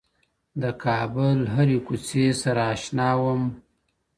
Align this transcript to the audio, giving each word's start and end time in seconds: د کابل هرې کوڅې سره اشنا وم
د 0.61 0.63
کابل 0.83 1.39
هرې 1.53 1.77
کوڅې 1.85 2.25
سره 2.41 2.61
اشنا 2.73 3.09
وم 3.21 3.41